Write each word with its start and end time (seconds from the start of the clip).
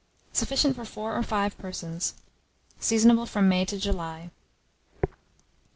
Sufficient 0.33 0.75
for 0.75 0.83
4 0.83 1.15
or 1.15 1.21
5 1.21 1.59
persons. 1.59 2.15
Seasonable 2.79 3.27
from 3.27 3.47
May 3.47 3.65
to 3.65 3.77
July. 3.77 4.31